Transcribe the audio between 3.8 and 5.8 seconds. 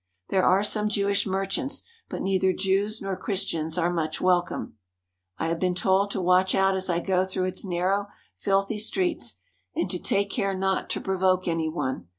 much welcomed. I have been